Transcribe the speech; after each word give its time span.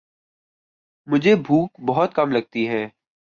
مجھے 1.07 1.35
بھوک 1.47 1.79
بہت 1.87 2.15
کم 2.15 2.31
لگتی 2.31 2.67
ہے 2.69 2.85